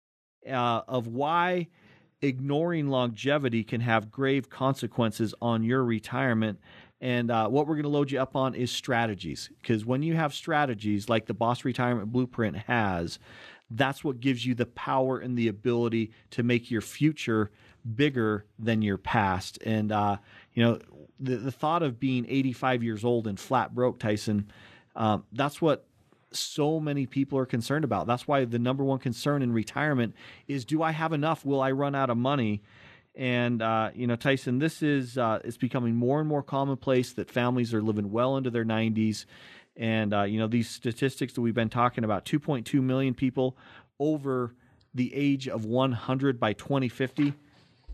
[0.47, 1.67] uh, of why
[2.21, 6.59] ignoring longevity can have grave consequences on your retirement.
[7.01, 9.49] And uh, what we're going to load you up on is strategies.
[9.61, 13.19] Because when you have strategies like the Boss Retirement Blueprint has,
[13.71, 17.51] that's what gives you the power and the ability to make your future
[17.95, 19.59] bigger than your past.
[19.65, 20.17] And, uh,
[20.53, 20.79] you know,
[21.19, 24.51] the, the thought of being 85 years old and flat broke, Tyson,
[24.95, 25.85] um, that's what
[26.31, 28.07] so many people are concerned about.
[28.07, 30.15] That's why the number one concern in retirement
[30.47, 31.45] is do I have enough?
[31.45, 32.61] Will I run out of money?
[33.15, 37.29] And uh, you know, Tyson, this is uh, it's becoming more and more commonplace that
[37.29, 39.25] families are living well into their 90s.
[39.79, 43.57] And uh, you know, these statistics that we've been talking about: 2.2 million people
[43.97, 44.53] over
[44.93, 47.33] the age of 100 by 2050.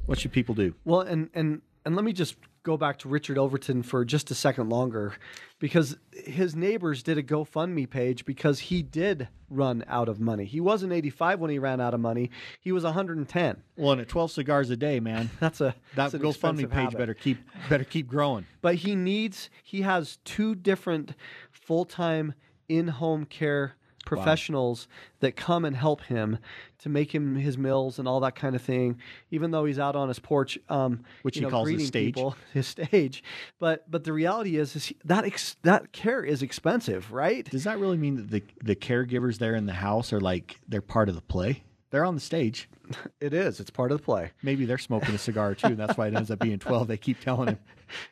[0.07, 0.73] What should people do?
[0.83, 4.35] Well, and and and let me just go back to Richard Overton for just a
[4.35, 5.13] second longer
[5.59, 10.45] because his neighbors did a GoFundMe page because he did run out of money.
[10.45, 12.31] He wasn't 85 when he ran out of money.
[12.59, 13.61] He was 110.
[13.77, 15.29] Well, and at 12 cigars a day, man.
[15.39, 16.97] That's a that that's GoFundMe page habit.
[16.97, 17.37] better keep
[17.69, 18.47] better keep growing.
[18.61, 21.13] But he needs he has two different
[21.51, 22.33] full-time
[22.67, 24.87] in-home care professionals
[25.19, 26.37] that come and help him
[26.79, 28.99] to make him his meals and all that kind of thing.
[29.31, 32.15] Even though he's out on his porch, um, Which he know, calls his stage.
[32.15, 33.23] people, his stage.
[33.59, 37.49] But but the reality is, is he, that ex, that care is expensive, right?
[37.49, 40.81] Does that really mean that the the caregivers there in the house are like they're
[40.81, 41.63] part of the play?
[41.91, 42.69] They're on the stage.
[43.19, 43.59] It is.
[43.59, 44.29] It's part of the play.
[44.43, 46.87] Maybe they're smoking a cigar too, and that's why it ends up being 12.
[46.87, 47.57] They keep telling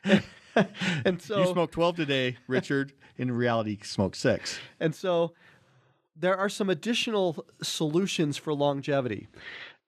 [0.02, 0.22] him,
[1.04, 4.58] And so "You smoke 12 today, Richard." In reality, he smoked six.
[4.80, 5.34] And so
[6.16, 9.28] there are some additional solutions for longevity.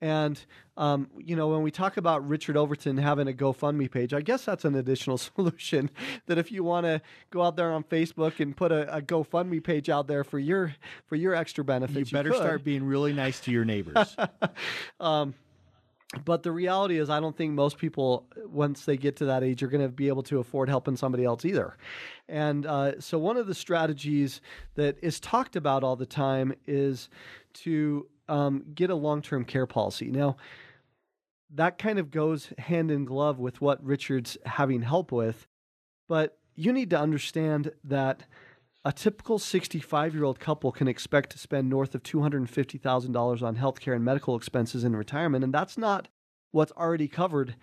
[0.02, 0.38] And,
[0.76, 4.44] um, you know, when we talk about Richard Overton having a GoFundMe page, I guess
[4.44, 5.88] that's an additional solution.
[6.26, 9.64] That if you want to go out there on Facebook and put a, a GoFundMe
[9.64, 10.74] page out there for your
[11.06, 12.38] for your extra benefits, You better could.
[12.38, 14.14] start being really nice to your neighbors.
[16.24, 19.62] But the reality is, I don't think most people, once they get to that age,
[19.62, 21.76] are going to be able to afford helping somebody else either.
[22.28, 24.40] And uh, so, one of the strategies
[24.76, 27.08] that is talked about all the time is
[27.54, 30.10] to um, get a long term care policy.
[30.10, 30.36] Now,
[31.50, 35.48] that kind of goes hand in glove with what Richard's having help with.
[36.08, 38.24] But you need to understand that
[38.86, 43.96] a typical 65 year old couple can expect to spend north of $250,000 on healthcare
[43.96, 45.42] and medical expenses in retirement.
[45.42, 46.06] And that's not
[46.52, 47.56] what's already covered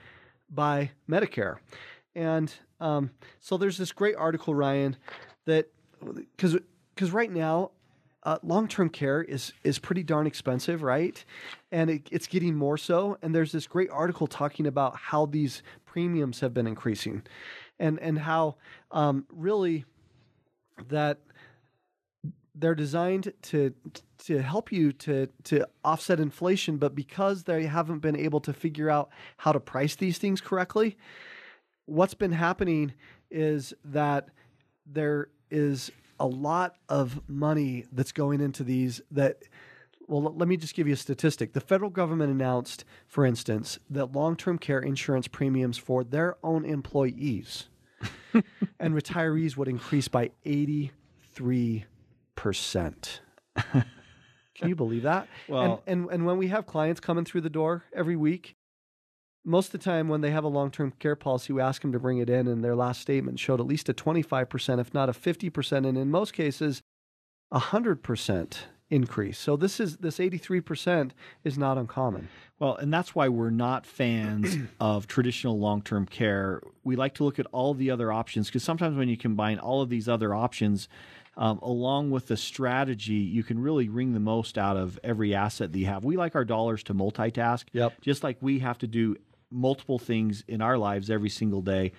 [0.50, 1.56] by Medicare.
[2.14, 4.98] And um, so there's this great article, Ryan,
[5.46, 5.70] that
[6.36, 6.58] because
[6.94, 7.72] because right now
[8.24, 11.24] uh, long-term care is is pretty darn expensive, right?
[11.72, 13.18] And it, it's getting more so.
[13.22, 17.24] And there's this great article talking about how these premiums have been increasing,
[17.80, 18.58] and and how
[18.92, 19.86] um, really
[20.90, 21.20] that
[22.56, 23.74] they're designed to
[24.20, 28.90] to help you to to offset inflation, but because they haven't been able to figure
[28.90, 30.98] out how to price these things correctly,
[31.86, 32.94] what's been happening
[33.32, 34.30] is that
[34.86, 39.44] there is a lot of money that's going into these that
[40.08, 41.54] well let me just give you a statistic.
[41.54, 47.68] The federal government announced for instance that long-term care insurance premiums for their own employees
[48.84, 50.94] and retirees would increase by 83%.
[54.56, 55.28] Can you believe that?
[55.48, 58.56] Well- and, and and when we have clients coming through the door every week,
[59.46, 62.00] most of the time when they have a long-term care policy, we ask them to
[62.00, 65.12] bring it in, and their last statement showed at least a 25%, if not a
[65.12, 66.82] 50%, and in most cases,
[67.52, 68.58] a 100%
[68.94, 69.38] increase.
[69.40, 71.12] So this is this 83%
[71.44, 72.30] is not uncommon.
[72.60, 76.62] Well, and that's why we're not fans of traditional long term care.
[76.84, 79.82] We like to look at all the other options because sometimes when you combine all
[79.82, 80.88] of these other options,
[81.36, 85.72] um, along with the strategy, you can really wring the most out of every asset
[85.74, 86.04] that you have.
[86.06, 88.02] We like our dollars to multitask, Yep.
[88.02, 89.18] just like we have to do
[89.50, 91.92] multiple things in our lives every single day.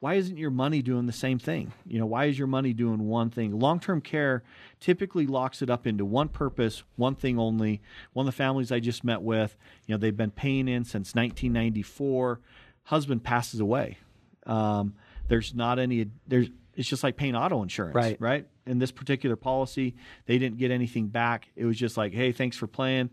[0.00, 1.72] Why isn't your money doing the same thing?
[1.86, 3.58] You know, why is your money doing one thing?
[3.58, 4.42] Long term care
[4.78, 7.80] typically locks it up into one purpose, one thing only.
[8.12, 9.56] One of the families I just met with,
[9.86, 12.40] you know, they've been paying in since 1994.
[12.84, 13.96] Husband passes away.
[14.44, 14.94] Um,
[15.28, 18.20] there's not any, there's, it's just like paying auto insurance, Right.
[18.20, 18.46] Right.
[18.66, 21.48] In this particular policy, they didn't get anything back.
[21.56, 23.10] It was just like, hey, thanks for playing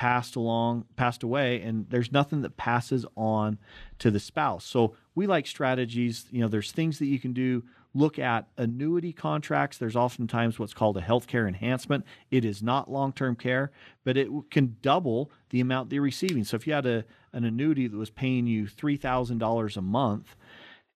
[0.00, 3.58] passed along, passed away, and there's nothing that passes on
[3.98, 4.64] to the spouse.
[4.64, 6.24] So we like strategies.
[6.30, 7.64] You know, there's things that you can do.
[7.92, 9.76] Look at annuity contracts.
[9.76, 12.06] There's oftentimes what's called a healthcare enhancement.
[12.30, 16.44] It is not long-term care, but it can double the amount they're receiving.
[16.44, 19.82] So if you had a an annuity that was paying you three thousand dollars a
[19.82, 20.34] month,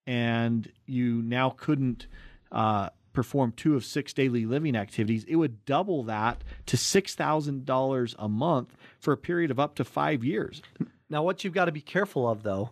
[0.07, 2.07] and you now couldn't
[2.51, 8.29] uh, perform two of six daily living activities, it would double that to $6,000 a
[8.29, 10.61] month for a period of up to five years.
[11.09, 12.71] Now, what you've got to be careful of, though,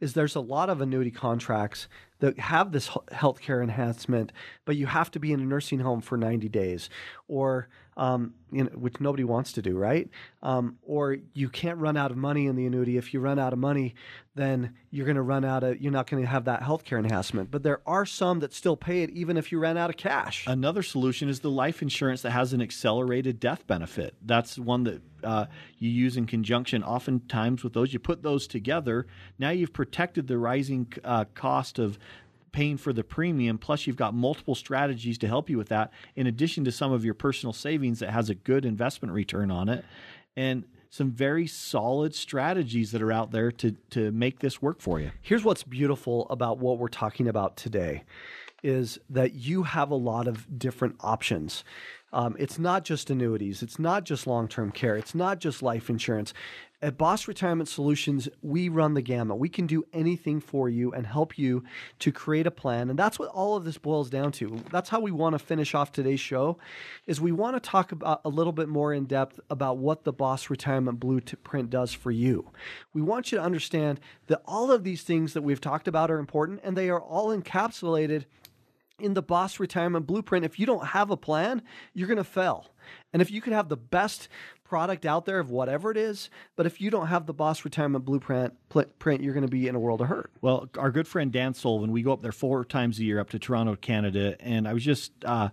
[0.00, 1.88] is there's a lot of annuity contracts
[2.20, 4.32] that have this healthcare enhancement,
[4.64, 6.88] but you have to be in a nursing home for 90 days,
[7.28, 10.08] or um, you know, which nobody wants to do, right?
[10.42, 12.98] Um, or you can't run out of money in the annuity.
[12.98, 13.94] If you run out of money,
[14.34, 15.80] then you're going to run out of.
[15.80, 17.50] You're not going to have that healthcare enhancement.
[17.50, 20.44] But there are some that still pay it, even if you ran out of cash.
[20.46, 24.14] Another solution is the life insurance that has an accelerated death benefit.
[24.22, 25.46] That's one that uh,
[25.78, 27.94] you use in conjunction, oftentimes with those.
[27.94, 29.06] You put those together.
[29.38, 31.98] Now you've protected the rising uh, cost of
[32.56, 36.26] paying for the premium plus you've got multiple strategies to help you with that in
[36.26, 39.84] addition to some of your personal savings that has a good investment return on it
[40.38, 44.98] and some very solid strategies that are out there to to make this work for
[44.98, 45.10] you.
[45.20, 48.04] Here's what's beautiful about what we're talking about today
[48.62, 51.62] is that you have a lot of different options.
[52.12, 53.62] Um, it's not just annuities.
[53.62, 54.96] It's not just long term care.
[54.96, 56.32] It's not just life insurance.
[56.82, 59.38] At Boss Retirement Solutions, we run the gamut.
[59.38, 61.64] We can do anything for you and help you
[62.00, 62.90] to create a plan.
[62.90, 64.62] And that's what all of this boils down to.
[64.70, 66.58] That's how we want to finish off today's show
[67.06, 70.12] is we want to talk about a little bit more in depth about what the
[70.12, 72.50] Boss Retirement Blueprint does for you.
[72.92, 76.18] We want you to understand that all of these things that we've talked about are
[76.18, 78.26] important and they are all encapsulated
[78.98, 80.44] in the Boss Retirement Blueprint.
[80.44, 81.62] If you don't have a plan,
[81.94, 82.66] you're going to fail.
[83.12, 84.28] And if you could have the best
[84.64, 88.04] product out there of whatever it is, but if you don't have the Boss Retirement
[88.04, 88.54] Blueprint,
[88.98, 90.30] print, you're going to be in a world of hurt.
[90.40, 93.30] Well, our good friend Dan Sullivan, we go up there four times a year up
[93.30, 95.50] to Toronto, Canada, and I was just uh,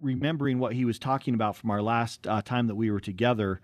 [0.00, 3.60] remembering what he was talking about from our last uh, time that we were together.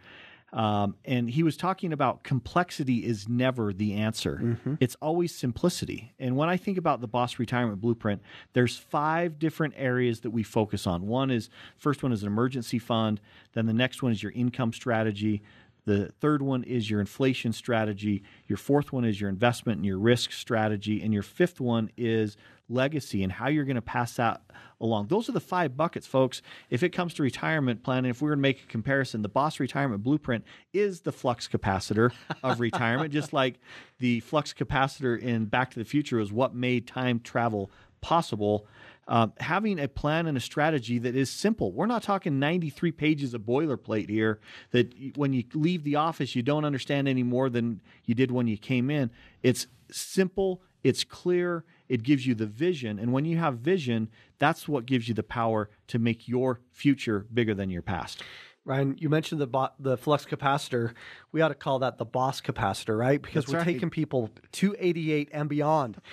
[0.52, 4.40] Um, and he was talking about complexity is never the answer.
[4.42, 4.74] Mm-hmm.
[4.80, 6.14] It's always simplicity.
[6.18, 8.22] And when I think about the Boss Retirement Blueprint,
[8.54, 11.06] there's five different areas that we focus on.
[11.06, 13.20] One is first one is an emergency fund.
[13.52, 15.42] Then the next one is your income strategy.
[15.88, 18.22] The third one is your inflation strategy.
[18.46, 21.00] Your fourth one is your investment and your risk strategy.
[21.00, 22.36] And your fifth one is
[22.68, 24.42] legacy and how you're going to pass that
[24.82, 25.06] along.
[25.06, 26.42] Those are the five buckets, folks.
[26.68, 29.58] If it comes to retirement planning, if we were to make a comparison, the Boss
[29.58, 32.12] Retirement Blueprint is the flux capacitor
[32.42, 33.58] of retirement, just like
[33.98, 37.70] the flux capacitor in Back to the Future is what made time travel
[38.02, 38.66] possible.
[39.10, 41.72] Um, having a plan and a strategy that is simple.
[41.72, 44.38] We're not talking 93 pages of boilerplate here
[44.72, 48.46] that when you leave the office, you don't understand any more than you did when
[48.46, 49.10] you came in.
[49.42, 52.98] It's simple, it's clear, it gives you the vision.
[52.98, 57.26] And when you have vision, that's what gives you the power to make your future
[57.32, 58.22] bigger than your past.
[58.68, 60.92] Ryan, you mentioned the bo- the flux capacitor.
[61.32, 63.20] We ought to call that the boss capacitor, right?
[63.20, 63.64] Because That's we're right.
[63.64, 65.98] taking people to 88 and beyond.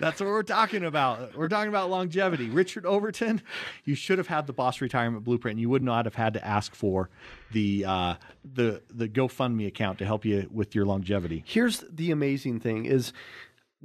[0.00, 1.36] That's what we're talking about.
[1.36, 2.48] We're talking about longevity.
[2.48, 3.42] Richard Overton,
[3.84, 5.54] you should have had the boss retirement blueprint.
[5.54, 7.10] And You would not have had to ask for
[7.50, 11.42] the uh, the the GoFundMe account to help you with your longevity.
[11.44, 13.12] Here's the amazing thing: is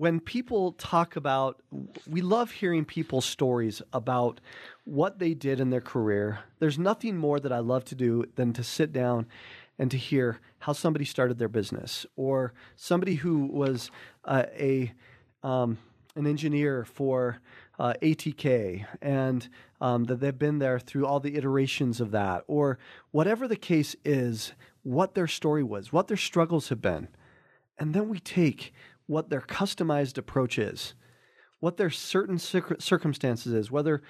[0.02, 1.62] when people talk about,
[2.10, 4.42] we love hearing people's stories about
[4.84, 6.40] what they did in their career.
[6.58, 9.28] There's nothing more that I love to do than to sit down
[9.78, 13.92] and to hear how somebody started their business or somebody who was
[14.26, 14.92] uh, a
[15.44, 15.78] um,
[16.16, 17.40] an engineer for
[17.78, 19.50] uh, ATK and
[19.82, 22.80] um, that they've been there through all the iterations of that or
[23.12, 27.08] whatever the case is, what their story was, what their struggles have been.
[27.78, 28.74] And then we take
[29.08, 30.94] what their customized approach is,
[31.60, 34.02] what their certain circumstances is, whether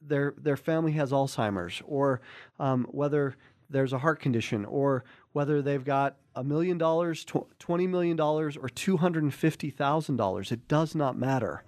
[0.00, 2.20] their their family has Alzheimer's or
[2.58, 3.36] um, whether
[3.70, 7.24] there's a heart condition or whether they've got a million dollars,
[7.58, 10.52] twenty million dollars, or two hundred and fifty thousand dollars.
[10.52, 11.64] It does not matter.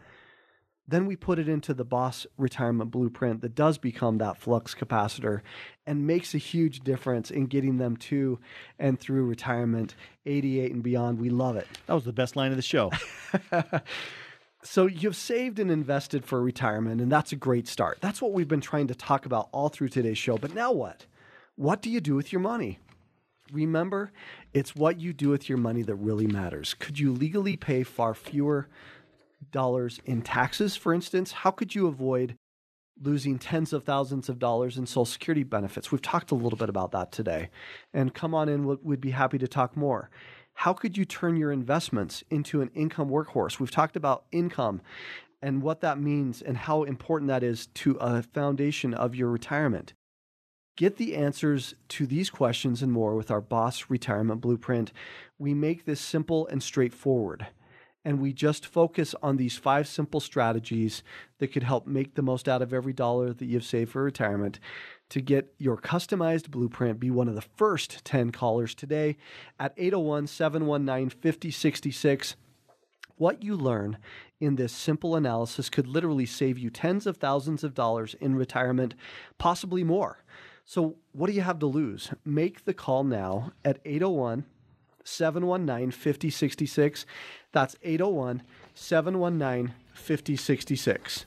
[0.90, 5.40] Then we put it into the boss retirement blueprint that does become that flux capacitor
[5.86, 8.40] and makes a huge difference in getting them to
[8.76, 9.94] and through retirement,
[10.26, 11.20] 88 and beyond.
[11.20, 11.68] We love it.
[11.86, 12.90] That was the best line of the show.
[14.64, 17.98] so you've saved and invested for retirement, and that's a great start.
[18.00, 20.38] That's what we've been trying to talk about all through today's show.
[20.38, 21.06] But now what?
[21.54, 22.80] What do you do with your money?
[23.52, 24.10] Remember,
[24.52, 26.74] it's what you do with your money that really matters.
[26.74, 28.68] Could you legally pay far fewer
[29.50, 32.36] dollars in taxes, for instance, how could you avoid
[33.02, 35.90] losing tens of thousands of dollars in Social Security benefits?
[35.90, 37.50] We've talked a little bit about that today.
[37.94, 40.10] And come on in, we'd be happy to talk more.
[40.54, 43.58] How could you turn your investments into an income workhorse?
[43.58, 44.82] We've talked about income
[45.40, 49.94] and what that means and how important that is to a foundation of your retirement.
[50.76, 54.92] Get the answers to these questions and more with our Boss Retirement Blueprint.
[55.38, 57.46] We make this simple and straightforward
[58.04, 61.02] and we just focus on these five simple strategies
[61.38, 64.58] that could help make the most out of every dollar that you've saved for retirement.
[65.10, 69.16] To get your customized blueprint, be one of the first 10 callers today
[69.58, 72.36] at 801 719 5066
[73.16, 73.98] What you learn
[74.40, 78.94] in this simple analysis could literally save you tens of thousands of dollars in retirement,
[79.36, 80.24] possibly more.
[80.64, 82.12] So, what do you have to lose?
[82.24, 84.46] Make the call now at 801
[85.04, 87.06] 719 5066.
[87.52, 88.42] That's 801
[88.74, 91.26] 719 5066.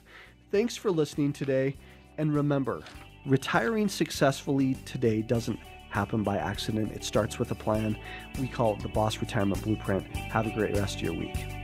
[0.50, 1.76] Thanks for listening today.
[2.16, 2.82] And remember,
[3.26, 5.58] retiring successfully today doesn't
[5.90, 6.92] happen by accident.
[6.92, 7.96] It starts with a plan.
[8.40, 10.06] We call it the Boss Retirement Blueprint.
[10.06, 11.63] Have a great rest of your week.